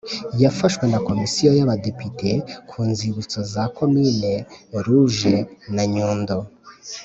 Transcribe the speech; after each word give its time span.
yafashwe 0.43 0.83
na 0.91 0.99
Komisiyo 1.07 1.49
y 1.59 1.63
Abadepite 1.65 2.31
ku 2.69 2.77
nzibutso 2.89 3.39
za 3.53 3.63
Commune 3.75 4.33
rouge 4.85 5.35
na 5.75 5.83
Nyundo 5.93 6.37